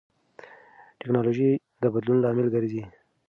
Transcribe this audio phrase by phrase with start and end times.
[0.99, 1.49] ټیکنالوژي
[1.81, 2.83] د بدلون لامل ګرځي.